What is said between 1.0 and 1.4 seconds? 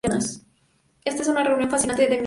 Esta es